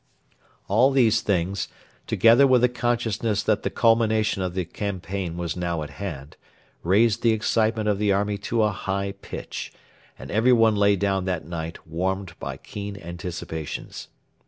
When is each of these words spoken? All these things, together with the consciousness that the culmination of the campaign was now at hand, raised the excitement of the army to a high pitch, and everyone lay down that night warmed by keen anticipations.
All 0.67 0.89
these 0.89 1.21
things, 1.21 1.67
together 2.07 2.47
with 2.47 2.61
the 2.61 2.69
consciousness 2.69 3.43
that 3.43 3.61
the 3.61 3.69
culmination 3.69 4.41
of 4.41 4.55
the 4.55 4.65
campaign 4.65 5.37
was 5.37 5.55
now 5.55 5.83
at 5.83 5.91
hand, 5.91 6.37
raised 6.81 7.21
the 7.21 7.33
excitement 7.33 7.87
of 7.87 7.99
the 7.99 8.11
army 8.11 8.39
to 8.49 8.63
a 8.63 8.71
high 8.71 9.11
pitch, 9.21 9.71
and 10.17 10.31
everyone 10.31 10.75
lay 10.75 10.95
down 10.95 11.25
that 11.25 11.45
night 11.45 11.85
warmed 11.85 12.33
by 12.39 12.57
keen 12.57 12.97
anticipations. 12.97 14.07